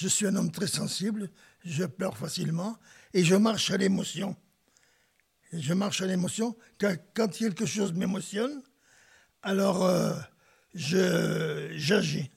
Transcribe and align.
Je 0.00 0.08
suis 0.08 0.26
un 0.26 0.34
homme 0.34 0.50
très 0.50 0.66
sensible, 0.66 1.28
je 1.62 1.84
pleure 1.84 2.16
facilement 2.16 2.78
et 3.12 3.22
je 3.22 3.34
marche 3.34 3.70
à 3.70 3.76
l'émotion. 3.76 4.34
Je 5.52 5.74
marche 5.74 6.00
à 6.00 6.06
l'émotion. 6.06 6.56
Quand, 6.80 6.96
quand, 7.12 7.28
quelque 7.30 7.66
chose 7.66 7.92
m'émotionne, 7.92 8.62
alors 9.42 9.84
euh, 9.84 10.14
j'agis. 10.72 12.30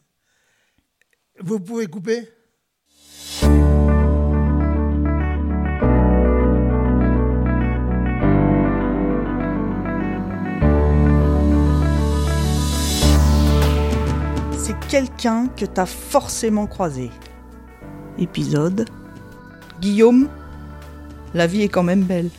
Vous 1.40 1.62
pouvez 1.62 1.88
couper? 1.88 2.28
C'est 14.58 14.78
quelqu'un 14.90 15.48
que 15.48 15.64
t'as 15.64 15.86
forcément 15.86 16.68
croisé. 16.68 17.10
Épisode 18.18 18.88
Guillaume, 19.82 20.30
la 21.34 21.48
vie 21.48 21.64
est 21.64 21.70
quand 21.70 21.84
même 21.84 22.04
belle. 22.04 22.30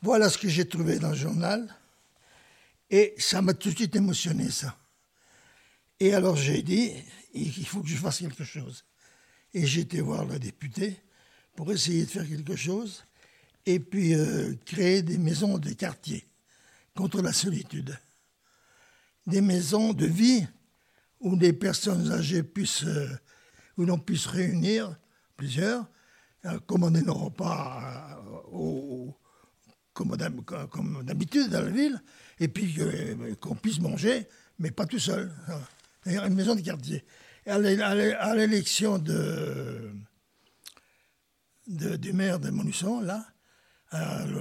Voilà 0.00 0.28
ce 0.28 0.38
que 0.38 0.48
j'ai 0.48 0.66
trouvé 0.66 0.98
dans 0.98 1.10
le 1.10 1.14
journal. 1.14 1.74
Et 2.90 3.14
ça 3.18 3.40
m'a 3.42 3.54
tout 3.54 3.70
de 3.70 3.76
suite 3.76 3.94
émotionné, 3.94 4.50
ça. 4.50 4.76
Et 6.00 6.14
alors 6.14 6.36
j'ai 6.36 6.62
dit, 6.62 6.92
il 7.34 7.66
faut 7.66 7.82
que 7.82 7.88
je 7.88 7.96
fasse 7.96 8.18
quelque 8.18 8.44
chose. 8.44 8.84
Et 9.54 9.66
j'ai 9.66 9.82
été 9.82 10.00
voir 10.00 10.24
le 10.24 10.38
député 10.38 10.96
pour 11.54 11.70
essayer 11.70 12.04
de 12.04 12.10
faire 12.10 12.26
quelque 12.26 12.56
chose 12.56 13.04
et 13.66 13.80
puis 13.80 14.14
euh, 14.14 14.54
créer 14.64 15.02
des 15.02 15.18
maisons 15.18 15.58
de 15.58 15.70
quartier 15.72 16.26
contre 16.94 17.22
la 17.22 17.32
solitude. 17.32 17.96
Des 19.26 19.40
maisons 19.40 19.92
de 19.92 20.06
vie 20.06 20.46
où 21.20 21.36
des 21.36 21.52
personnes 21.52 22.10
âgées 22.10 22.42
puissent, 22.42 22.84
euh, 22.84 23.08
où 23.76 23.84
l'on 23.84 23.98
puisse 23.98 24.26
réunir 24.26 24.96
plusieurs, 25.36 25.86
euh, 26.44 26.58
commander 26.66 27.02
nos 27.02 27.14
repas 27.14 28.18
comme 29.92 31.04
d'habitude 31.04 31.50
dans 31.50 31.62
la 31.62 31.70
ville, 31.70 32.02
et 32.40 32.48
puis 32.48 32.76
qu'on 33.40 33.54
puisse 33.54 33.78
manger, 33.78 34.26
mais 34.58 34.70
pas 34.70 34.86
tout 34.86 34.98
seul. 34.98 35.30
D'ailleurs, 36.04 36.24
une 36.24 36.34
maison 36.34 36.54
de 36.54 36.60
quartier. 36.60 37.04
À 37.46 37.58
l'élection 37.58 38.98
de, 38.98 39.92
du 41.66 42.12
maire 42.12 42.40
de 42.40 42.50
Montluçon, 42.50 43.00
là, 43.00 43.31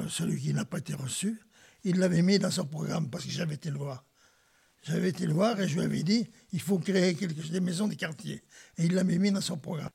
celui 0.10 0.40
qui 0.40 0.54
n'a 0.54 0.66
pas 0.66 0.78
été 0.78 0.94
reçu, 0.94 1.42
il 1.84 2.00
l'avait 2.00 2.22
mis 2.22 2.40
dans 2.40 2.52
son 2.52 2.66
programme 2.66 3.10
parce 3.10 3.26
que 3.26 3.32
j'avais 3.32 3.56
été 3.56 3.70
le 3.70 3.78
voir. 3.78 4.06
J'avais 4.84 5.10
été 5.10 5.26
le 5.26 5.34
voir 5.34 5.60
et 5.60 5.68
je 5.68 5.76
lui 5.76 5.86
avais 5.86 6.04
dit 6.04 6.30
il 6.54 6.62
faut 6.62 6.80
créer 6.80 7.16
quelque, 7.16 7.48
des 7.50 7.60
maisons 7.60 7.88
de 7.88 7.94
quartier. 7.94 8.44
Et 8.78 8.86
il 8.86 8.94
l'avait 8.96 9.18
mis 9.18 9.32
dans 9.32 9.42
son 9.42 9.58
programme. 9.58 9.90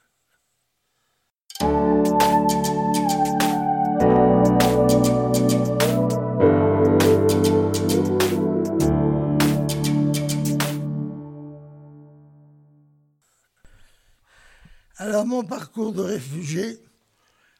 Alors 14.98 15.26
mon 15.26 15.44
parcours 15.44 15.92
de 15.92 16.02
réfugié, 16.02 16.78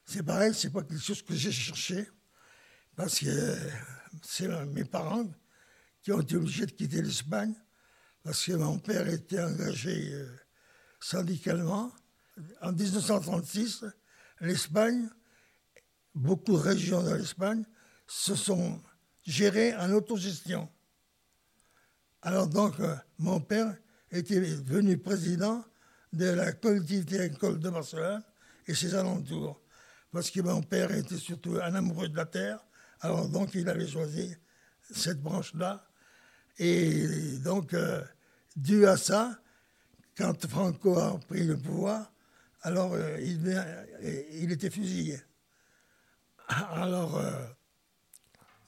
c'est 0.06 0.22
pareil, 0.22 0.54
c'est 0.54 0.70
pas 0.70 0.82
quelque 0.82 1.02
chose 1.02 1.22
que 1.22 1.34
j'ai 1.34 1.50
cherché, 1.50 2.08
parce 2.94 3.18
que 3.18 3.56
c'est 4.22 4.48
mes 4.66 4.84
parents 4.84 5.28
qui 6.02 6.12
ont 6.12 6.20
été 6.20 6.36
obligés 6.36 6.66
de 6.66 6.70
quitter 6.70 7.02
l'Espagne, 7.02 7.54
parce 8.22 8.44
que 8.44 8.52
mon 8.52 8.78
père 8.78 9.08
était 9.08 9.42
engagé 9.42 10.12
euh, 10.14 10.28
syndicalement. 11.00 11.92
En 12.62 12.72
1936, 12.72 13.84
l'Espagne, 14.40 15.08
beaucoup 16.14 16.52
de 16.52 16.58
régions 16.58 17.02
de 17.02 17.14
l'Espagne, 17.14 17.64
se 18.06 18.36
sont 18.36 18.80
gérées 19.24 19.74
en 19.74 19.90
autogestion. 19.92 20.68
Alors 22.22 22.46
donc, 22.46 22.78
euh, 22.78 22.94
mon 23.18 23.40
père 23.40 23.76
était 24.12 24.40
devenu 24.40 24.98
président 24.98 25.64
de 26.12 26.26
la 26.26 26.52
collectivité 26.52 27.20
agricole 27.20 27.58
de 27.58 27.70
Barcelone 27.70 28.22
et 28.66 28.74
ses 28.74 28.94
alentours. 28.94 29.60
Parce 30.12 30.30
que 30.30 30.40
mon 30.40 30.62
père 30.62 30.92
était 30.92 31.16
surtout 31.16 31.58
un 31.62 31.74
amoureux 31.74 32.08
de 32.08 32.16
la 32.16 32.26
terre, 32.26 32.64
alors 33.00 33.28
donc 33.28 33.54
il 33.54 33.68
avait 33.68 33.86
choisi 33.86 34.34
cette 34.90 35.20
branche-là. 35.20 35.86
Et 36.58 37.38
donc, 37.38 37.74
euh, 37.74 38.02
dû 38.54 38.86
à 38.86 38.96
ça, 38.96 39.38
quand 40.16 40.46
Franco 40.46 40.98
a 40.98 41.18
pris 41.28 41.44
le 41.44 41.56
pouvoir, 41.56 42.12
alors 42.62 42.94
euh, 42.94 43.20
il, 43.20 44.50
était 44.50 44.70
fusillé. 44.70 45.20
Alors, 46.48 47.18
euh, 47.18 47.30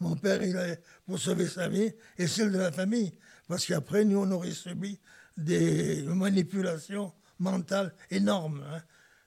mon 0.01 0.17
père, 0.17 0.43
il 0.43 0.57
a, 0.57 0.77
pour 1.07 1.19
sauver 1.19 1.47
sa 1.47 1.69
vie 1.69 1.91
et 2.19 2.27
celle 2.27 2.53
de 2.53 2.59
la 2.59 2.73
famille, 2.73 3.15
parce 3.47 3.65
qu'après, 3.65 4.05
nous, 4.05 4.19
on 4.19 4.31
aurait 4.31 4.51
subi 4.51 5.01
des 5.37 6.03
manipulations 6.03 7.13
mentale 7.39 7.95
énorme. 8.11 8.65
Hein. 8.69 8.83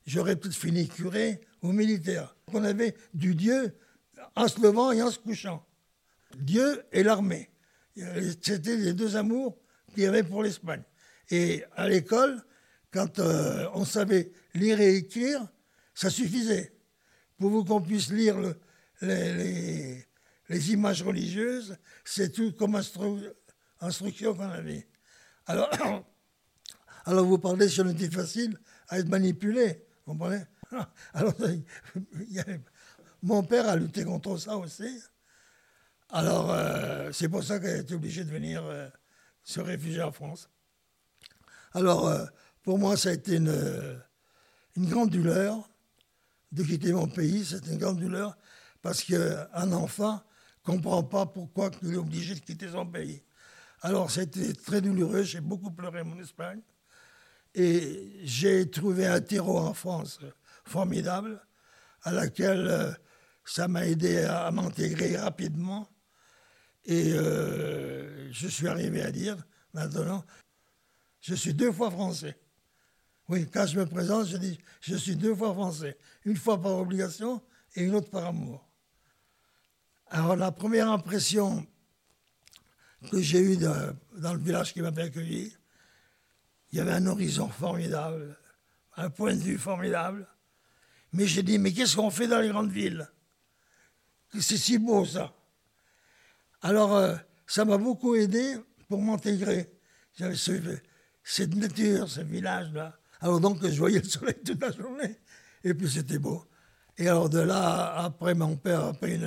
J'aurais 0.06 0.36
peut-être 0.36 0.56
fini 0.56 0.88
curé 0.88 1.42
ou 1.62 1.72
militaire. 1.72 2.36
On 2.54 2.64
avait 2.64 2.96
du 3.14 3.36
Dieu 3.36 3.76
en 4.36 4.48
se 4.48 4.62
levant 4.62 4.92
et 4.92 5.02
en 5.02 5.12
se 5.12 5.20
couchant. 5.20 5.66
Dieu 6.38 6.84
et 6.92 7.04
l'armée. 7.04 7.50
C'était 8.42 8.78
les 8.78 8.94
deux 8.94 9.16
amours 9.16 9.58
qu'il 9.94 10.04
y 10.04 10.06
avait 10.06 10.24
pour 10.24 10.44
l'Espagne. 10.44 10.84
Et 11.30 11.64
à 11.76 11.88
l'école, 11.88 12.42
quand 12.92 13.20
euh, 13.20 13.68
on 13.74 13.86
savait 13.86 14.32
lire 14.54 14.80
et 14.82 14.96
écrire, 14.96 15.48
ça 15.94 16.10
suffisait. 16.10 16.74
Pour 17.38 17.66
qu'on 17.66 17.82
puisse 17.82 18.12
lire 18.12 18.38
les, 19.02 20.06
images 20.72 21.04
religieuses, 21.04 21.78
c'est 22.04 22.32
tout 22.32 22.54
comme 22.54 22.76
instruction 22.76 24.34
qu'on 24.36 24.50
avait. 24.50 24.88
Alors, 25.48 25.70
Alors 27.06 27.26
vous 27.26 27.40
parlez 27.40 27.68
sur 27.68 27.84
le 27.84 27.94
facile 27.96 28.58
à 28.88 29.00
être 29.00 29.10
manipulé, 29.10 29.86
vous 30.06 30.14
comprenez? 30.14 30.44
Alors, 31.14 31.34
mon 33.24 33.44
père 33.44 33.68
a 33.68 33.76
lutté 33.76 34.04
contre 34.04 34.38
ça 34.38 34.58
aussi. 34.58 35.02
Alors, 36.10 36.52
euh, 36.52 37.12
c'est 37.14 37.30
pour 37.30 37.44
ça 37.44 37.60
qu'il 37.60 37.70
a 37.70 37.78
été 37.78 37.94
obligé 37.94 38.24
de 38.24 38.30
venir 38.30 38.64
euh, 38.66 38.90
se 39.44 39.62
réfugier 39.62 40.02
en 40.02 40.12
France. 40.12 40.50
Alors, 41.74 42.08
euh, 42.08 42.26
pour 42.64 42.78
moi, 42.78 42.98
ça 42.98 43.10
a 43.10 43.14
été 43.14 43.38
une, 43.38 44.02
grande 44.78 45.10
douleur 45.10 45.70
de 46.52 46.64
quitter 46.64 46.92
mon 46.92 47.08
pays. 47.08 47.46
C'est 47.46 47.66
une 47.68 47.78
grande 47.78 48.00
douleur 48.00 48.38
parce 48.82 49.04
qu'un 49.04 49.72
enfant 49.72 50.22
ne 50.68 50.74
comprend 50.74 51.04
pas 51.04 51.26
pourquoi 51.26 51.72
il 51.82 51.94
est 51.94 51.98
obligé 51.98 52.36
de 52.36 52.40
quitter 52.40 52.70
son 52.70 52.86
pays. 52.86 53.24
Alors, 53.82 54.12
c'était 54.12 54.54
très 54.54 54.82
douloureux. 54.82 55.24
J'ai 55.24 55.42
beaucoup 55.42 55.72
pleuré 55.72 56.04
mon 56.04 56.20
Espagne. 56.20 56.62
Et 57.54 58.20
j'ai 58.24 58.70
trouvé 58.70 59.08
un 59.08 59.22
terreau 59.22 59.60
en 59.60 59.74
France 59.74 60.20
formidable, 60.66 61.46
à 62.04 62.12
laquelle 62.12 62.68
euh, 62.68 62.92
ça 63.46 63.68
m'a 63.68 63.88
aidé 63.88 64.24
à, 64.24 64.52
m'intégrer 64.52 65.18
rapidement. 65.18 65.88
Et 66.86 67.14
euh, 67.14 68.32
je 68.32 68.48
suis 68.48 68.68
arrivé 68.68 69.02
à 69.02 69.12
dire, 69.12 69.38
maintenant, 69.74 70.24
je 71.20 71.36
suis 71.36 71.54
deux 71.54 71.72
fois 71.72 71.92
français. 71.92 72.40
Oui, 73.30 73.48
quand 73.50 73.66
je 73.66 73.80
me 73.80 73.86
présente, 73.86 74.28
je 74.28 74.38
dis, 74.38 74.60
je 74.82 74.96
suis 74.96 75.16
deux 75.16 75.36
fois 75.36 75.54
français. 75.54 75.98
Une 76.26 76.36
fois 76.36 76.62
par 76.62 76.74
obligation 76.76 77.42
et 77.76 77.84
une 77.84 77.96
autre 77.96 78.10
par 78.10 78.26
amour. 78.26 78.68
Alors 80.08 80.36
la 80.36 80.52
première 80.52 80.90
impression 80.90 81.66
que 83.10 83.22
j'ai 83.22 83.40
eue 83.40 83.58
dans 83.58 84.34
le 84.34 84.40
village 84.40 84.74
qui 84.74 84.82
m'avait 84.82 85.04
accueilli, 85.04 85.56
il 86.72 86.78
y 86.78 86.82
avait 86.82 86.92
un 86.92 87.08
horizon 87.08 87.48
formidable, 87.48 88.38
un 88.96 89.10
point 89.10 89.34
de 89.34 89.42
vue 89.42 89.58
formidable. 89.58 90.28
Mais 91.14 91.28
j'ai 91.28 91.44
dit, 91.44 91.58
mais 91.58 91.74
qu'est-ce 91.74 91.96
qu'on 91.96 92.10
fait 92.10 92.28
dans 92.28 92.40
les 92.40 92.50
grandes 92.50 92.72
villes? 92.72 93.08
C'est 94.40 94.58
si 94.58 94.78
beau 94.78 95.06
ça. 95.06 95.34
Alors, 96.62 96.96
euh, 96.96 97.16
ça 97.46 97.66
m'a 97.66 97.78
beaucoup 97.78 98.16
aidé 98.16 98.56
pour 98.88 99.02
m'intégrer. 99.02 99.70
J'avais 100.14 100.36
cette 101.24 101.56
nature, 101.56 102.10
ce 102.10 102.22
village-là. 102.22 102.98
Alors 103.20 103.40
donc, 103.40 103.66
je 103.66 103.78
voyais 103.78 104.00
le 104.00 104.08
soleil 104.08 104.40
toute 104.46 104.62
la 104.62 104.72
journée. 104.72 105.20
Et 105.64 105.74
puis 105.74 105.90
c'était 105.90 106.18
beau. 106.18 106.44
Et 106.98 107.08
alors 107.08 107.30
de 107.30 107.40
là, 107.40 107.94
après, 108.04 108.34
mon 108.34 108.56
père 108.56 108.86
a 108.86 108.94
pris 108.94 109.20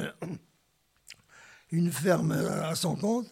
une, 1.71 1.93
ferme 1.93 2.33
à 2.33 2.75
son 2.75 2.97
compte 2.97 3.29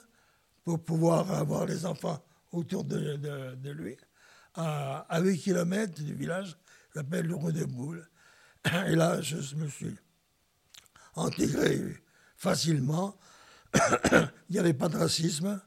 pour 0.64 0.82
pouvoir 0.82 1.30
avoir 1.32 1.66
les 1.66 1.84
enfants 1.86 2.24
autour 2.52 2.84
de, 2.84 3.72
lui, 3.72 3.96
à, 4.54 5.20
8 5.20 5.38
km 5.38 6.02
du 6.02 6.14
village, 6.14 6.56
s'appelle 6.94 7.26
le 7.26 7.34
Rue 7.34 7.52
de 7.52 7.64
Boule. 7.64 8.06
Et 8.86 8.94
là, 8.94 9.20
je 9.20 9.54
me 9.56 9.68
suis 9.68 9.96
intégré 11.16 12.02
facilement. 12.36 13.18
Il 13.74 14.52
n'y 14.52 14.58
avait 14.58 14.74
pas 14.74 14.88
de 14.88 14.96
racisme. 14.96 15.60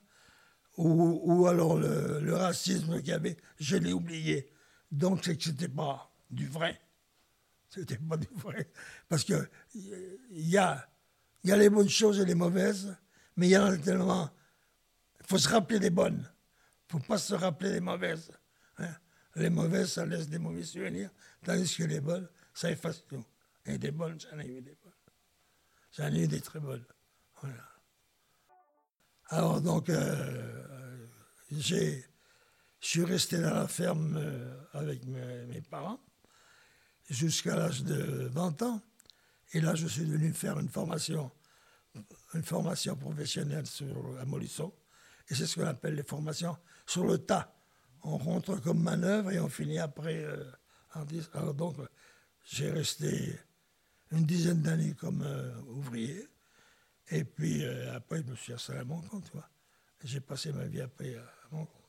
Ou, 0.78 1.48
alors 1.48 1.78
le, 1.78 2.34
racisme 2.34 3.00
qu'il 3.00 3.10
y 3.10 3.14
avait, 3.14 3.38
je 3.58 3.78
l'ai 3.78 3.94
oublié. 3.94 4.52
Donc 4.92 5.22
c'est 5.24 5.38
que 5.38 5.44
c'était 5.44 5.70
pas 5.70 6.14
du 6.30 6.48
vrai. 6.48 6.82
C'était 7.70 7.98
pas 7.98 8.18
du 8.18 8.28
vrai. 8.36 8.70
Parce 9.08 9.24
que 9.24 9.50
il 9.74 10.50
y 10.50 10.58
a, 10.58 10.86
y 11.46 11.52
a 11.52 11.58
les 11.58 11.70
bonnes 11.70 11.90
choses 11.90 12.20
et 12.20 12.26
les 12.26 12.36
mauvaises, 12.36 12.94
mais 13.38 13.48
il 13.48 13.52
y 13.52 13.58
en 13.58 13.66
a 13.66 13.78
tellement. 13.78 14.30
Il 15.22 15.28
faut 15.28 15.38
se 15.38 15.48
rappeler 15.48 15.80
des 15.80 15.90
bonnes. 15.90 16.30
Il 16.90 16.98
ne 16.98 17.02
faut 17.02 17.08
pas 17.08 17.18
se 17.18 17.34
rappeler 17.34 17.72
des 17.72 17.80
mauvaises. 17.80 18.32
hein. 18.78 18.94
Les 19.36 19.50
mauvaises, 19.50 19.94
ça 19.94 20.06
laisse 20.06 20.30
des 20.30 20.40
mauvais 20.40 20.64
souvenirs, 20.64 21.10
tandis 21.44 21.76
que 21.76 21.84
les 21.84 22.00
bonnes, 22.00 22.28
ça 22.56 22.72
efface 22.72 23.06
tout. 23.06 23.24
Et 23.66 23.78
des 23.78 23.92
bonnes, 23.92 24.20
j'en 24.20 24.40
ai 24.40 24.48
eu 24.48 24.62
des 24.62 24.78
bonnes. 24.82 24.94
J'en 25.92 26.12
ai 26.14 26.24
eu 26.24 26.28
des 26.28 26.42
très 26.42 26.60
bonnes. 26.60 26.86
Voilà. 27.42 27.70
Alors 29.28 29.62
donc, 29.62 29.90
euh, 29.90 31.06
je 31.52 32.02
suis 32.80 33.04
resté 33.04 33.40
dans 33.40 33.54
la 33.54 33.68
ferme 33.68 34.16
euh, 34.18 34.56
avec 34.74 35.06
mes, 35.06 35.62
parents 35.62 36.00
jusqu'à 37.10 37.56
l'âge 37.56 37.84
de 37.84 38.30
20 38.32 38.62
ans. 38.62 38.82
Et 39.54 39.62
là, 39.62 39.76
je 39.76 39.88
suis 39.88 40.06
venu 40.06 40.32
faire 40.34 40.60
une 40.60 40.70
formation, 40.70 41.32
une 42.34 42.44
formation 42.44 42.96
professionnelle 42.96 43.68
sur, 43.68 44.18
à 44.20 44.26
Molisson. 44.26 44.74
Et 45.30 45.36
c'est 45.36 45.46
ce 45.46 45.60
qu'on 45.60 45.68
appelle 45.68 45.96
les 45.96 46.04
formations 46.04 46.58
sur 46.86 47.06
le 47.06 47.18
tas. 47.18 47.54
On 48.04 48.18
rentre 48.18 48.58
comme 48.62 48.82
manœuvre 48.82 49.32
et 49.32 49.40
on 49.40 49.50
finit 49.50 49.80
après. 49.80 50.24
euh, 50.24 50.44
en 50.96 51.06
alors 51.34 51.54
donc, 51.54 51.76
j'ai 52.46 52.70
resté 52.72 53.40
une 54.12 54.26
dizaine 54.26 54.62
d'années 54.62 54.94
comme 54.94 55.22
euh, 55.24 55.60
ouvrier. 55.64 56.28
Et 57.10 57.24
puis 57.24 57.64
euh, 57.64 57.96
après, 57.96 58.24
je 58.24 58.32
me 58.32 58.36
suis 58.36 58.54
installé 58.54 58.80
à 58.80 58.84
mon 58.86 59.02
compte. 59.02 59.32
J'ai 60.04 60.22
passé 60.22 60.52
ma 60.54 60.66
vie 60.66 60.82
après 60.82 61.16
à 61.16 61.26
mon 61.52 61.66
compte. 61.66 61.86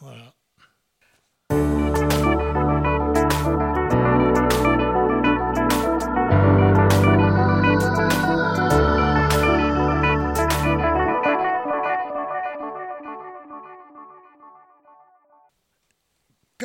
Voilà. 0.00 0.34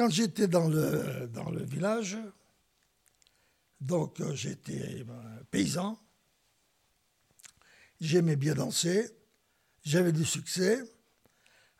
Quand 0.02 0.10
j'étais 0.10 0.48
dans 0.48 0.68
le, 0.68 1.28
dans 1.28 1.52
le 1.52 1.64
village, 1.64 2.18
donc 3.80 4.20
euh, 4.20 4.34
j'étais 4.34 5.04
ben, 5.04 5.22
paysan, 5.52 5.96
j'aimais 8.00 8.36
bien 8.36 8.56
danser, 8.56 9.08
j'avais 9.84 10.12
du 10.12 10.26
succès. 10.26 10.82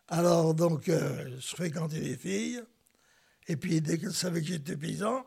Alors 0.06 0.54
donc 0.54 0.88
euh, 0.88 1.36
je 1.40 1.48
fréquentais 1.48 1.98
des 1.98 2.16
filles, 2.16 2.62
et 3.48 3.56
puis 3.56 3.80
dès 3.80 3.98
qu'elles 3.98 4.14
savaient 4.14 4.40
que 4.40 4.46
j'étais 4.46 4.76
paysan, 4.76 5.26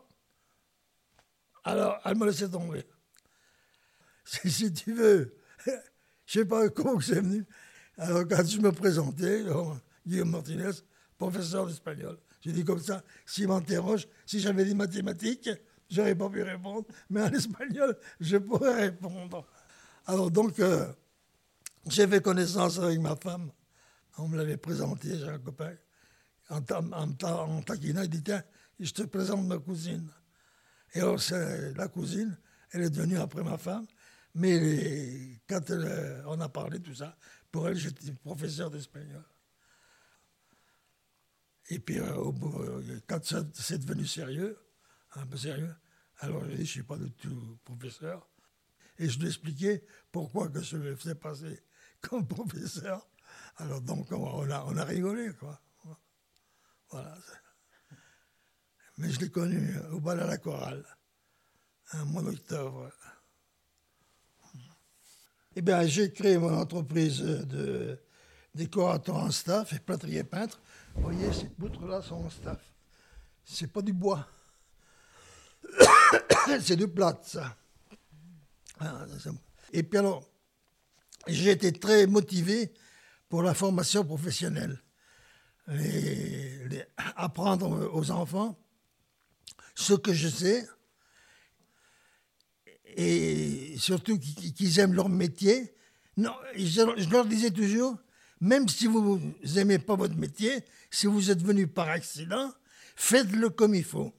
alors 1.64 2.00
elles 2.02 2.16
me 2.16 2.24
laissaient 2.24 2.48
tomber. 2.48 2.82
Si, 4.24 4.72
tu 4.72 4.94
veux, 4.94 5.36
je 6.24 6.32
sais 6.32 6.46
pas 6.46 6.70
comment 6.70 6.98
c'est 6.98 7.20
venu. 7.20 7.44
Alors 7.98 8.26
quand 8.26 8.46
je 8.46 8.58
me 8.58 8.72
présentais, 8.72 9.44
Guillaume 10.06 10.30
Martinez, 10.30 10.70
professeur 11.18 11.66
d'espagnol, 11.66 12.18
j'ai 12.46 12.52
dit 12.52 12.64
comme 12.64 12.78
ça, 12.78 13.02
s'il 13.26 13.48
m'interroge, 13.48 14.06
si 14.24 14.38
j'avais 14.38 14.64
des 14.64 14.74
mathématiques, 14.74 15.50
j'aurais 15.90 16.14
pas 16.14 16.30
pu 16.30 16.42
répondre, 16.42 16.86
mais 17.10 17.22
en 17.22 17.32
espagnol, 17.32 17.98
je 18.20 18.36
pourrais 18.36 18.82
répondre. 18.82 19.44
Alors 20.06 20.30
donc, 20.30 20.60
euh, 20.60 20.86
j'ai 21.88 22.06
fait 22.06 22.22
connaissance 22.22 22.78
avec 22.78 23.00
ma 23.00 23.16
femme. 23.16 23.50
On 24.18 24.28
me 24.28 24.36
l'avait 24.36 24.56
présenté, 24.58 25.18
j'ai 25.18 25.28
un 25.28 25.40
copain. 25.40 25.74
En, 26.48 26.62
ta- 26.62 26.80
il 27.82 28.08
dit 28.08 28.22
Tiens, 28.22 28.44
je 28.78 28.92
te 28.92 29.02
présente 29.02 29.44
ma 29.44 29.58
cousine. 29.58 30.08
Et 30.94 31.00
alors, 31.00 31.18
la 31.74 31.88
cousine, 31.88 32.38
elle 32.70 32.82
est 32.82 32.90
devenue 32.90 33.18
après 33.18 33.42
ma 33.42 33.58
femme. 33.58 33.86
Mais 34.36 35.40
quand 35.48 35.68
elle, 35.68 35.84
euh, 35.84 36.22
on 36.26 36.40
a 36.40 36.48
parlé 36.48 36.78
tout 36.78 36.94
ça, 36.94 37.16
pour 37.50 37.66
elle, 37.68 37.76
j'étais 37.76 38.12
professeur 38.12 38.70
d'espagnol. 38.70 39.24
Et 41.68 41.78
puis, 41.78 41.98
euh, 41.98 42.14
au 42.16 42.32
bout, 42.32 42.62
euh, 42.62 43.00
quand 43.06 43.20
c'est 43.54 43.78
devenu 43.78 44.06
sérieux, 44.06 44.58
un 45.14 45.26
peu 45.26 45.36
sérieux, 45.36 45.74
alors 46.18 46.44
j'ai 46.44 46.50
dit, 46.50 46.56
je 46.56 46.60
ne 46.60 46.66
suis 46.66 46.82
pas 46.82 46.96
du 46.96 47.10
tout 47.12 47.58
professeur. 47.64 48.28
Et 48.98 49.08
je 49.08 49.18
lui 49.18 49.26
ai 49.26 49.28
expliqué 49.28 49.84
pourquoi 50.12 50.48
que 50.48 50.62
je 50.62 50.76
me 50.76 50.94
faisais 50.94 51.14
passer 51.14 51.62
comme 52.00 52.26
professeur. 52.26 53.06
Alors 53.56 53.80
donc, 53.80 54.10
on 54.12 54.16
on 54.16 54.50
a, 54.50 54.64
on 54.66 54.76
a 54.76 54.84
rigolé, 54.84 55.32
quoi. 55.34 55.60
Voilà. 56.90 57.16
Mais 58.98 59.10
je 59.10 59.20
l'ai 59.20 59.30
connu 59.30 59.76
au 59.90 60.00
bal 60.00 60.20
à 60.20 60.26
la 60.26 60.38
chorale, 60.38 60.86
un 61.92 62.04
mois 62.04 62.22
d'octobre. 62.22 62.90
Eh 65.56 65.62
bien, 65.62 65.84
j'ai 65.86 66.12
créé 66.12 66.38
mon 66.38 66.54
entreprise 66.54 67.20
de 67.20 67.98
décorateur 68.54 69.16
en 69.16 69.30
staff 69.30 69.72
et 69.72 69.80
plâtrier 69.80 70.24
peintre. 70.24 70.60
Vous 70.96 71.02
voyez, 71.02 71.32
ces 71.32 71.48
poutres-là 71.48 72.02
sont 72.02 72.16
en 72.16 72.30
staff. 72.30 72.60
C'est 73.44 73.72
pas 73.72 73.82
du 73.82 73.92
bois. 73.92 74.26
c'est 76.60 76.76
du 76.76 76.88
plâtre, 76.88 77.26
ça. 77.26 77.56
Ah, 78.80 79.06
Et 79.72 79.82
puis 79.82 79.98
alors, 79.98 80.28
j'ai 81.26 81.50
été 81.50 81.72
très 81.72 82.06
motivé 82.06 82.72
pour 83.28 83.42
la 83.42 83.54
formation 83.54 84.04
professionnelle. 84.04 84.80
Apprendre 87.16 87.90
aux 87.92 88.10
enfants 88.10 88.58
ce 89.74 89.94
que 89.94 90.12
je 90.12 90.28
sais 90.28 90.66
et 92.96 93.76
surtout 93.78 94.18
qu'ils 94.18 94.78
aiment 94.78 94.94
leur 94.94 95.08
métier. 95.08 95.74
Non, 96.16 96.32
je 96.56 97.10
leur 97.10 97.26
disais 97.26 97.50
toujours, 97.50 97.96
même 98.40 98.68
si 98.68 98.86
vous 98.86 99.20
n'aimez 99.54 99.78
pas 99.78 99.96
votre 99.96 100.16
métier, 100.16 100.64
si 100.90 101.06
vous 101.06 101.30
êtes 101.30 101.42
venu 101.42 101.66
par 101.66 101.88
accident, 101.88 102.52
faites-le 102.94 103.50
comme 103.50 103.74
il 103.74 103.84
faut. 103.84 104.12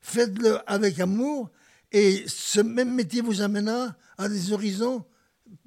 Faites-le 0.00 0.58
avec 0.70 1.00
amour 1.00 1.50
et 1.92 2.24
ce 2.26 2.60
même 2.60 2.94
métier 2.94 3.22
vous 3.22 3.40
amènera 3.40 3.96
à 4.18 4.28
des 4.28 4.52
horizons 4.52 5.04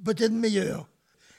peut-être 0.03 0.31
meilleurs. 0.31 0.89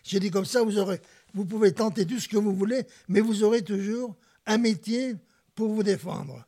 J'ai 0.03 0.21
dit 0.21 0.31
comme 0.31 0.45
ça, 0.45 0.63
vous, 0.63 0.79
aurez, 0.79 1.01
vous 1.35 1.45
pouvez 1.45 1.73
tenter 1.73 2.07
tout 2.07 2.19
ce 2.19 2.29
que 2.29 2.37
vous 2.37 2.55
voulez, 2.55 2.87
mais 3.09 3.21
vous 3.21 3.45
aurez 3.45 3.63
toujours 3.63 4.17
un 4.47 4.59
métier 4.59 5.17
pour 5.55 5.73
vous 5.73 5.83
défendre. 5.83 6.47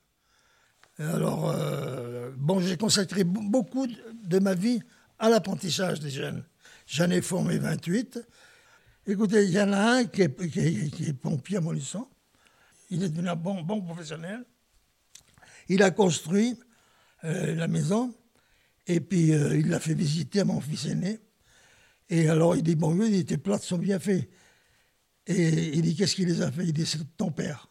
Alors, 0.98 1.50
euh, 1.50 2.30
bon, 2.36 2.60
j'ai 2.60 2.76
consacré 2.76 3.24
beaucoup 3.24 3.86
de 3.86 4.38
ma 4.38 4.54
vie 4.54 4.80
à 5.18 5.28
l'apprentissage 5.28 6.00
des 6.00 6.10
jeunes. 6.10 6.44
J'en 6.86 7.10
ai 7.10 7.22
formé 7.22 7.58
28. 7.58 8.18
Écoutez, 9.06 9.44
il 9.44 9.50
y 9.50 9.60
en 9.60 9.72
a 9.72 9.96
un 9.96 10.04
qui 10.04 10.22
est, 10.22 11.12
pompier 11.12 11.56
à 11.56 11.60
Molisson. 11.60 12.08
Il 12.90 13.02
est 13.02 13.08
devenu 13.08 13.28
un 13.28 13.36
bon, 13.36 13.82
professionnel. 13.82 14.44
Il 15.68 15.82
a 15.82 15.90
construit 15.90 16.58
euh, 17.24 17.54
la 17.54 17.68
maison 17.68 18.14
et 18.86 19.00
puis 19.00 19.32
euh, 19.32 19.56
il 19.56 19.68
l'a 19.68 19.80
fait 19.80 19.94
visiter 19.94 20.40
à 20.40 20.44
mon 20.44 20.60
fils 20.60 20.86
aîné. 20.86 21.20
Et 22.10 22.28
alors 22.28 22.56
il 22.56 22.62
dit, 22.62 22.74
bon, 22.74 22.94
oui, 22.94 23.08
il 23.08 23.16
était 23.16 23.38
plates 23.38 23.62
sont 23.62 23.78
bien 23.78 23.98
faits. 23.98 24.28
Et 25.26 25.76
il 25.76 25.82
dit, 25.82 25.96
qu'est-ce 25.96 26.14
qu'il 26.14 26.28
les 26.28 26.42
a 26.42 26.50
fait? 26.50 26.64
Il 26.64 26.72
dit, 26.72 26.84
c'est 26.84 27.16
ton 27.16 27.30
père. 27.30 27.68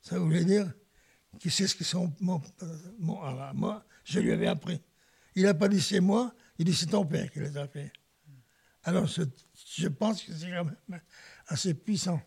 Ça 0.00 0.18
voulait 0.18 0.44
dire 0.44 0.72
qui 1.38 1.50
sait 1.50 1.66
ce 1.66 1.74
que 1.74 1.84
sont 1.84 2.12
moi, 2.20 3.84
je 4.04 4.20
lui 4.20 4.32
avais 4.32 4.46
appris. 4.46 4.80
Il 5.34 5.44
n'a 5.44 5.54
pas 5.54 5.68
dit 5.68 5.80
c'est 5.80 6.00
moi, 6.00 6.34
il 6.58 6.64
dit 6.64 6.74
c'est 6.74 6.86
ton 6.86 7.04
père 7.04 7.30
qui 7.30 7.40
les 7.40 7.56
a 7.56 7.68
fait. 7.68 7.92
Alors 8.88 9.04
je, 9.04 9.88
pense 9.88 10.22
que 10.22 10.32
c'est 10.32 10.48
quand 10.48 10.64
même 10.64 11.00
assez 11.48 11.74
puissant. 11.74 12.22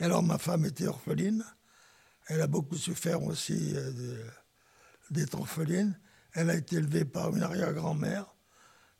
Et 0.00 0.02
alors 0.02 0.24
ma 0.24 0.36
femme 0.36 0.64
était 0.64 0.88
orpheline, 0.88 1.44
elle 2.26 2.40
a 2.40 2.48
beaucoup 2.48 2.76
souffert 2.76 3.22
aussi 3.22 3.70
euh, 3.76 4.28
d'être 5.12 5.38
orpheline. 5.38 5.96
Elle 6.32 6.50
a 6.50 6.56
été 6.56 6.74
élevée 6.74 7.04
par 7.04 7.32
une 7.36 7.44
arrière-grand-mère, 7.44 8.34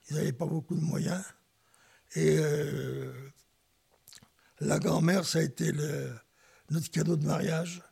ils 0.08 0.14
n'avaient 0.14 0.32
pas 0.32 0.46
beaucoup 0.46 0.76
de 0.76 0.84
moyens. 0.84 1.24
Et 2.14 2.36
euh, 2.38 3.12
la 4.60 4.78
grand-mère, 4.78 5.24
ça 5.24 5.40
a 5.40 5.42
été 5.42 5.72
notre 6.70 6.88
cadeau 6.88 7.16
de 7.16 7.26
mariage. 7.26 7.82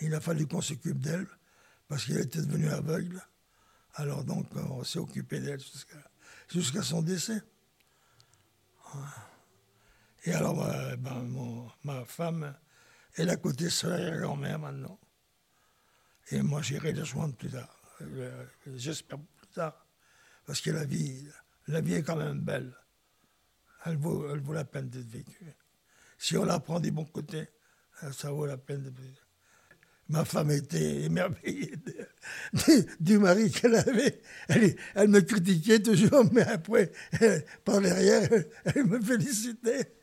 Il 0.00 0.14
a 0.14 0.20
fallu 0.22 0.46
qu'on 0.46 0.62
s'occupe 0.62 0.98
d'elle 0.98 1.28
parce 1.88 2.06
qu'elle 2.06 2.20
était 2.20 2.40
devenue 2.40 2.70
aveugle. 2.70 3.22
Alors 3.94 4.24
donc, 4.24 4.46
on 4.56 4.84
s'est 4.84 4.98
occupé 4.98 5.40
d'elle 5.40 5.60
jusqu'à 6.48 6.82
son 6.82 7.02
décès. 7.02 7.42
Et 10.24 10.32
alors, 10.32 10.62
euh, 10.64 10.96
ben, 10.96 11.22
mon- 11.22 11.70
ma 11.84 12.04
femme, 12.04 12.54
elle 13.16 13.30
a 13.30 13.36
côté 13.36 13.70
sa 13.70 14.18
grand-mère 14.18 14.58
maintenant. 14.58 14.98
Et 16.30 16.42
moi, 16.42 16.62
j'irai 16.62 16.92
les 16.92 17.00
rejoindre 17.00 17.34
plus 17.34 17.50
tard. 17.50 17.80
Euh, 18.02 18.44
j'espère 18.76 19.18
plus 19.18 19.46
tard. 19.48 19.86
Parce 20.46 20.60
que 20.60 20.70
la 20.70 20.84
vie, 20.84 21.26
la 21.66 21.80
vie 21.80 21.94
est 21.94 22.02
quand 22.02 22.16
même 22.16 22.40
belle. 22.40 22.74
Elle 23.84 23.96
vaut, 23.96 24.28
elle 24.30 24.40
vaut 24.40 24.52
la 24.52 24.64
peine 24.64 24.88
d'être 24.90 25.08
vécue. 25.08 25.54
Si 26.18 26.36
on 26.36 26.44
la 26.44 26.60
prend 26.60 26.80
des 26.80 26.90
bons 26.90 27.06
côtés, 27.06 27.48
euh, 28.02 28.12
ça 28.12 28.30
vaut 28.30 28.46
la 28.46 28.58
peine 28.58 28.82
de 28.82 28.90
Ma 30.10 30.24
femme 30.24 30.50
était 30.50 31.02
émerveillée 31.04 31.72
du, 32.98 33.18
mari 33.18 33.48
qu'elle 33.52 33.76
avait. 33.76 34.20
Elle, 34.48 35.08
me 35.08 35.20
critiquait 35.20 35.80
toujours, 35.80 36.24
mais 36.32 36.42
après, 36.42 36.90
par 37.64 37.80
derrière, 37.80 38.28
elle 38.64 38.86
me 38.86 39.00
félicitait. 39.00 39.94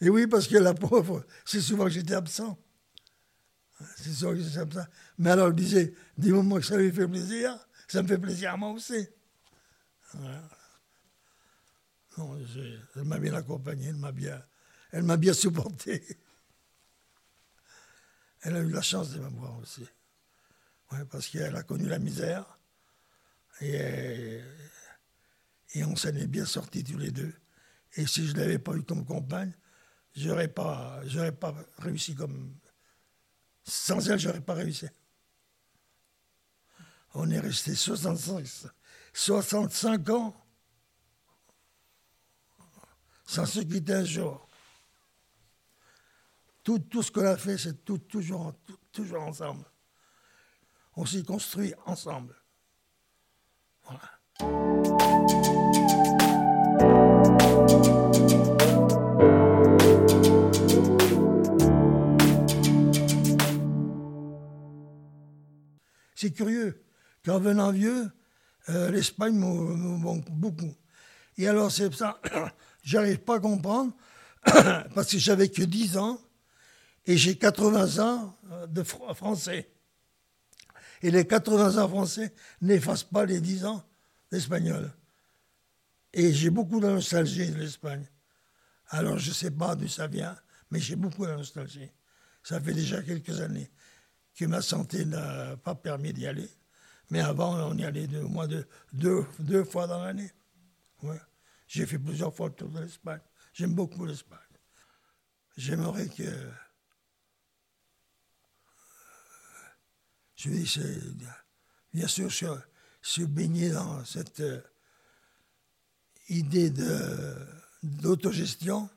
Et 0.00 0.10
oui, 0.10 0.26
parce 0.26 0.48
que 0.48 0.56
la 0.56 0.74
pauvre, 0.74 1.24
c'est 1.44 1.60
souvent 1.60 1.84
que 1.84 1.90
j'étais 1.90 2.14
absent. 2.14 2.58
C'est 3.96 4.10
souvent 4.10 4.32
que 4.32 4.40
j'étais 4.40 4.58
absent. 4.58 4.86
Mais 5.18 5.30
alors, 5.30 5.48
elle 5.48 5.54
disait, 5.54 5.94
du 6.16 6.32
moment 6.32 6.56
que 6.56 6.66
ça 6.66 6.76
lui 6.76 6.90
fait 6.90 7.06
plaisir, 7.06 7.56
ça 7.86 8.02
me 8.02 8.08
fait 8.08 8.18
plaisir 8.18 8.54
à 8.54 8.56
moi 8.56 8.70
aussi. 8.70 9.06
Non, 12.16 12.36
elle 12.96 13.04
m'a 13.04 13.20
bien 13.20 13.34
accompagné, 13.34 13.86
elle 13.90 13.96
m'a 13.96 14.10
bien, 14.10 14.42
elle 14.90 15.04
m'a 15.04 15.16
bien 15.16 15.32
supporté. 15.32 16.02
Elle 18.42 18.56
a 18.56 18.60
eu 18.60 18.70
la 18.70 18.82
chance 18.82 19.10
de 19.10 19.20
m'avoir 19.20 19.58
aussi. 19.58 19.86
Ouais, 20.92 21.04
parce 21.10 21.28
qu'elle 21.28 21.56
a 21.56 21.62
connu 21.62 21.86
la 21.86 21.98
misère. 21.98 22.58
Et, 23.60 24.40
et 25.74 25.84
on 25.84 25.96
s'en 25.96 26.10
est 26.10 26.26
bien 26.26 26.46
sortis 26.46 26.84
tous 26.84 26.98
les 26.98 27.10
deux. 27.10 27.34
Et 27.94 28.06
si 28.06 28.26
je 28.26 28.32
ne 28.32 28.40
l'avais 28.40 28.58
pas 28.58 28.74
eu 28.74 28.82
comme 28.82 29.04
compagne, 29.04 29.52
je 30.14 30.28
n'aurais 30.28 30.48
pas, 30.48 31.00
pas 31.40 31.54
réussi 31.78 32.14
comme. 32.14 32.54
Sans 33.64 34.08
elle, 34.08 34.18
je 34.18 34.28
n'aurais 34.28 34.40
pas 34.40 34.54
réussi. 34.54 34.86
On 37.14 37.30
est 37.30 37.40
resté 37.40 37.74
65, 37.74 38.46
65 39.12 40.08
ans 40.10 40.48
sans 43.26 43.44
se 43.44 43.60
quitter 43.60 43.94
un 43.94 44.04
jour. 44.04 44.47
Tout, 46.68 46.80
tout 46.80 47.02
ce 47.02 47.10
qu'on 47.10 47.24
a 47.24 47.38
fait, 47.38 47.56
c'est 47.56 47.82
tout, 47.82 47.96
toujours, 47.96 48.52
toujours 48.92 49.22
ensemble. 49.22 49.64
On 50.96 51.06
s'y 51.06 51.24
construit 51.24 51.72
ensemble. 51.86 52.34
Voilà. 53.84 54.02
C'est 66.14 66.32
curieux 66.34 66.84
qu'en 67.24 67.38
venant 67.38 67.72
vieux, 67.72 68.10
euh, 68.68 68.90
l'Espagne 68.90 69.36
me 69.36 69.96
manque 69.96 70.30
beaucoup. 70.30 70.76
Et 71.38 71.48
alors, 71.48 71.72
c'est 71.72 71.94
ça, 71.94 72.20
j'arrive 72.82 73.20
pas 73.20 73.36
à 73.36 73.40
comprendre, 73.40 73.94
parce 74.94 75.12
que 75.12 75.16
j'avais 75.16 75.48
que 75.48 75.62
10 75.62 75.96
ans, 75.96 76.20
et 77.08 77.16
j'ai 77.16 77.36
80 77.36 78.04
ans 78.04 78.36
euh, 78.50 78.66
de 78.66 78.82
français. 78.82 79.72
Et 81.00 81.10
les 81.10 81.26
80 81.26 81.82
ans 81.82 81.88
français 81.88 82.34
n'effacent 82.60 83.04
pas 83.04 83.24
les 83.24 83.40
10 83.40 83.64
ans 83.64 83.82
d'espagnol. 84.30 84.92
Et 86.12 86.34
j'ai 86.34 86.50
beaucoup 86.50 86.80
de 86.80 86.86
nostalgie 86.86 87.50
de 87.50 87.56
l'Espagne. 87.56 88.06
Alors, 88.88 89.18
je 89.18 89.30
ne 89.30 89.34
sais 89.34 89.50
pas 89.50 89.74
d'où 89.74 89.88
ça 89.88 90.06
vient, 90.06 90.36
mais 90.70 90.80
j'ai 90.80 90.96
beaucoup 90.96 91.24
de 91.24 91.32
nostalgie. 91.32 91.90
Ça 92.42 92.60
fait 92.60 92.74
déjà 92.74 93.02
quelques 93.02 93.40
années 93.40 93.70
que 94.36 94.44
ma 94.44 94.60
santé 94.60 95.06
n'a 95.06 95.56
pas 95.56 95.74
permis 95.74 96.12
d'y 96.12 96.26
aller. 96.26 96.48
Mais 97.10 97.20
avant, 97.20 97.70
on 97.70 97.76
y 97.78 97.84
allait 97.86 98.06
au 98.18 98.28
moins 98.28 98.46
de, 98.46 98.66
deux, 98.92 99.64
fois 99.64 99.86
dans 99.86 100.04
l'année. 100.04 100.30
J'ai 101.68 101.86
fait 101.86 101.98
plusieurs 101.98 102.34
fois 102.34 102.48
le 102.48 102.54
tour 102.54 102.68
de 102.68 102.80
l'Espagne. 102.80 103.20
J'aime 103.54 103.74
beaucoup 103.74 104.04
l'Espagne. 104.04 104.38
J'aimerais 105.56 106.08
que. 106.08 106.24
Je 110.38 110.50
dis, 110.50 110.80
bien 111.92 112.06
sûr, 112.06 112.32
se, 112.32 112.46
se 113.02 113.22
baigner 113.22 113.70
dans 113.70 114.04
cette 114.04 114.38
euh, 114.38 114.60
idée 116.28 116.72
d'autogestion, 117.82 118.88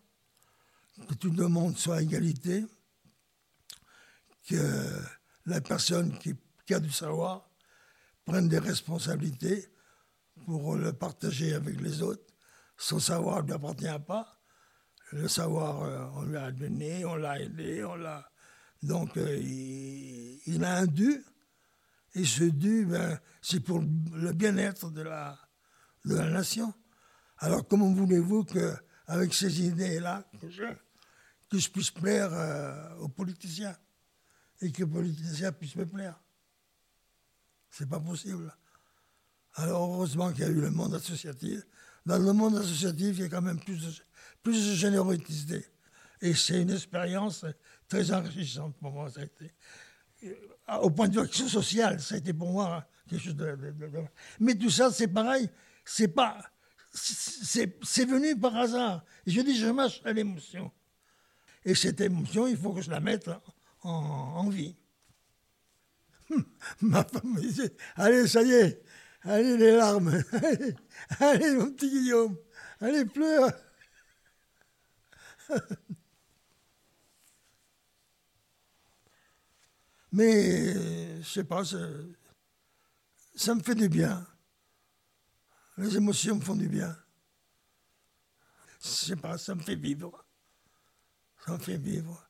que 1.10 1.16
tout 1.16 1.32
le 1.32 1.48
monde 1.48 1.76
soit 1.76 1.96
à 1.96 2.02
égalité, 2.04 2.64
que 4.48 5.02
la 5.48 5.62
personne 5.62 6.16
qui, 6.20 6.36
a 6.74 6.80
du 6.80 6.92
savoir 6.92 7.50
prenne 8.24 8.48
des 8.48 8.60
responsabilités 8.60 9.68
pour 10.46 10.76
le 10.76 10.94
partager 10.94 11.54
avec 11.54 11.82
les 11.82 12.04
autres. 12.04 12.24
Son 12.78 13.00
savoir 13.00 13.42
ne 13.42 13.48
lui 13.48 13.54
appartient 13.54 14.06
pas. 14.08 14.40
Le 15.12 15.28
savoir, 15.28 15.82
euh, 15.82 16.06
on 16.14 16.22
lui 16.22 16.38
a 16.38 16.52
donné, 16.52 17.04
on 17.04 17.16
l'a 17.16 17.42
aidé, 17.42 17.84
on 17.84 17.96
l'a. 17.96 18.31
Donc, 18.82 19.16
euh, 19.18 19.38
il, 20.46 20.64
a 20.64 20.78
un 20.78 20.86
dû. 20.86 21.24
Et 22.16 22.26
ce 22.26 22.44
dû, 22.44 22.86
ben, 22.86 23.20
c'est 23.42 23.60
pour 23.60 23.80
le 23.80 24.34
bien-être 24.34 24.90
de 24.90 25.02
la, 25.02 25.38
de 26.06 26.16
la 26.16 26.30
nation. 26.30 26.74
Alors, 27.38 27.68
comment 27.68 27.92
voulez-vous 27.92 28.44
qu'avec 28.44 29.34
ces 29.34 29.62
idées-là, 29.62 30.28
que 30.40 30.50
je, 30.50 31.70
puisse 31.70 31.92
plaire 31.92 32.30
euh, 32.34 32.96
aux 32.98 33.10
politiciens 33.10 33.76
et 34.62 34.72
que 34.72 34.84
les 34.84 34.90
politiciens 34.90 35.52
puissent 35.52 35.76
me 35.76 35.86
plaire? 35.86 36.20
C'est 37.70 37.88
pas 37.88 38.00
possible. 38.00 38.54
Alors 39.56 39.94
heureusement 39.94 40.32
qu'il 40.32 40.42
y 40.42 40.48
a 40.48 40.50
eu 40.50 40.62
le 40.62 40.72
monde 40.72 40.94
associatif. 40.94 41.62
Dans 42.06 42.18
le 42.18 42.34
monde 42.34 42.58
associatif, 42.58 43.18
il 43.18 43.22
y 43.22 43.24
a 43.24 43.30
quand 43.30 43.42
même 43.42 43.60
plus 43.60 43.82
de, 43.82 43.92
plus 44.42 44.70
de 44.70 44.76
générosité. 44.76 45.66
Et 46.22 46.34
c'est 46.34 46.62
une 46.62 46.72
expérience 46.72 47.46
très 47.92 48.12
enrichissante 48.14 48.76
pour 48.78 48.92
moi. 48.92 49.10
Ça 49.10 49.20
a 49.20 49.26
été, 49.26 49.54
euh, 50.24 50.78
au 50.82 50.90
point 50.90 51.10
de 51.10 51.14
vue 51.14 51.20
action 51.20 51.48
sociale, 51.48 52.00
ça 52.00 52.16
a 52.16 52.18
été 52.20 52.34
pour 52.34 52.52
moi 52.52 52.88
quelque 53.10 53.22
chose 53.22 53.36
de. 53.36 53.58
Mais 54.40 54.56
tout 54.56 54.70
ça, 54.70 54.92
c'est 54.92 55.10
pareil. 55.10 55.50
C'est 55.84 56.08
pas. 56.08 56.40
C'est 56.94 58.06
venu 58.06 58.38
par 58.40 58.56
hasard. 58.56 59.04
Je 59.28 59.42
dis, 59.42 59.58
je 59.58 59.68
marche 59.68 60.02
à 60.06 60.14
l'émotion. 60.14 60.72
Et 61.64 61.76
cette 61.76 62.02
émotion, 62.02 62.48
il 62.48 62.58
faut 62.58 62.74
que 62.74 62.82
je 62.82 62.90
la 62.90 63.00
mette 63.00 63.30
en, 63.84 64.50
vie. 64.50 64.76
Ma 66.82 67.04
femme 67.04 67.34
me 67.34 67.42
disait 67.42 67.76
Allez, 67.96 68.26
ça 68.28 68.42
y 68.42 68.52
est, 68.52 68.82
allez 69.24 69.58
les 69.58 69.76
larmes, 69.76 70.24
allez, 71.20 71.56
mon 71.56 71.72
petit 71.72 71.90
Guillaume, 71.90 72.38
allez, 72.80 73.06
pleure. 73.06 73.52
Mais 80.12 81.22
je 81.22 81.30
sais 81.30 81.44
pas, 81.44 81.64
ça, 81.64 83.56
me 83.56 83.64
fait 83.64 83.76
du 83.76 83.88
bien. 83.88 84.26
Les 85.78 85.96
émotions 85.96 86.36
me 86.36 86.42
font 86.42 86.56
du 86.56 86.68
bien. 86.68 86.96
Je 88.84 88.88
sais 88.88 89.16
pas, 89.16 89.38
ça 89.38 89.56
me 89.56 89.62
fait 89.62 89.76
vivre. 89.76 90.26
Ça 91.46 91.54
me 91.54 91.58
fait 91.58 91.78
vivre. 91.78 92.28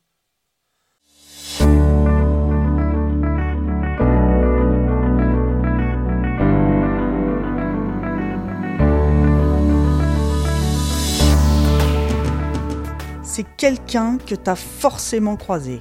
c'est 13.23 13.45
quelqu'un 13.55 14.17
que 14.17 14.35
tu 14.35 14.49
as 14.49 14.57
forcément 14.57 15.37
croisé. 15.37 15.79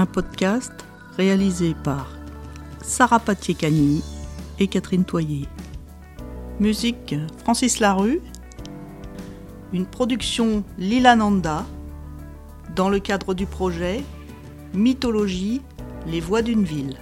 Un 0.00 0.06
podcast 0.06 0.72
réalisé 1.18 1.76
par 1.84 2.08
Sarah 2.80 3.18
Patier-Cagny 3.18 4.02
et 4.58 4.66
Catherine 4.66 5.04
Toyer. 5.04 5.46
Musique 6.58 7.14
Francis 7.42 7.80
Larue. 7.80 8.22
Une 9.74 9.84
production 9.84 10.64
Lilananda 10.78 11.66
dans 12.74 12.88
le 12.88 12.98
cadre 12.98 13.34
du 13.34 13.44
projet 13.44 14.02
Mythologie, 14.72 15.60
les 16.06 16.20
voix 16.20 16.40
d'une 16.40 16.64
ville. 16.64 16.96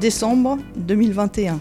Décembre 0.00 0.56
2021. 0.76 1.60